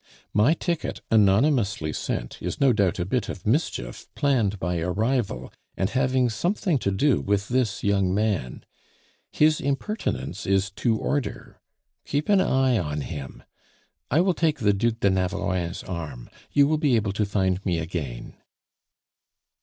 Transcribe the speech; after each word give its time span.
My 0.33 0.55
ticket, 0.55 1.01
anonymously 1.11 1.93
sent, 1.93 2.41
is 2.41 2.59
no 2.59 2.73
doubt 2.73 2.97
a 2.97 3.05
bit 3.05 3.29
of 3.29 3.45
mischief 3.45 4.07
planned 4.15 4.59
by 4.59 4.77
a 4.77 4.89
rival 4.89 5.53
and 5.77 5.91
having 5.91 6.27
something 6.27 6.79
to 6.79 6.89
do 6.89 7.21
with 7.21 7.49
this 7.49 7.83
young 7.83 8.11
man. 8.11 8.65
His 9.31 9.61
impertinence 9.61 10.47
is 10.47 10.71
to 10.71 10.97
order; 10.97 11.61
keep 12.03 12.29
an 12.29 12.41
eye 12.41 12.79
on 12.79 13.01
him. 13.01 13.43
I 14.09 14.21
will 14.21 14.33
take 14.33 14.57
the 14.61 14.73
Duc 14.73 15.01
de 15.01 15.11
Navarrein's 15.11 15.83
arm. 15.83 16.31
You 16.51 16.67
will 16.67 16.79
be 16.79 16.95
able 16.95 17.13
to 17.13 17.23
find 17.23 17.63
me 17.63 17.77
again." 17.77 18.37